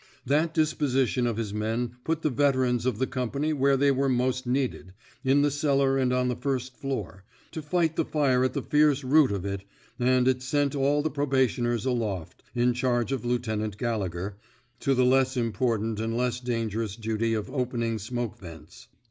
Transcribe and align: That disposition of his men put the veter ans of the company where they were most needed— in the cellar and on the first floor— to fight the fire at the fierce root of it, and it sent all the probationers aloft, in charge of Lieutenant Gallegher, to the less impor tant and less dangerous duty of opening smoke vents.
That 0.25 0.55
disposition 0.55 1.27
of 1.27 1.37
his 1.37 1.53
men 1.53 1.91
put 2.03 2.23
the 2.23 2.31
veter 2.31 2.67
ans 2.67 2.87
of 2.87 2.97
the 2.97 3.05
company 3.05 3.53
where 3.53 3.77
they 3.77 3.91
were 3.91 4.09
most 4.09 4.47
needed— 4.47 4.95
in 5.31 5.43
the 5.43 5.51
cellar 5.51 5.95
and 5.99 6.11
on 6.11 6.27
the 6.27 6.35
first 6.35 6.75
floor— 6.75 7.23
to 7.51 7.61
fight 7.61 7.95
the 7.95 8.03
fire 8.03 8.43
at 8.43 8.53
the 8.53 8.63
fierce 8.63 9.03
root 9.03 9.31
of 9.31 9.45
it, 9.45 9.61
and 9.99 10.27
it 10.27 10.41
sent 10.41 10.73
all 10.73 11.03
the 11.03 11.11
probationers 11.11 11.85
aloft, 11.85 12.41
in 12.55 12.73
charge 12.73 13.11
of 13.11 13.23
Lieutenant 13.25 13.77
Gallegher, 13.77 14.37
to 14.79 14.95
the 14.95 15.05
less 15.05 15.35
impor 15.35 15.77
tant 15.79 15.99
and 15.99 16.17
less 16.17 16.39
dangerous 16.39 16.95
duty 16.95 17.35
of 17.35 17.51
opening 17.53 17.99
smoke 17.99 18.39
vents. 18.39 18.87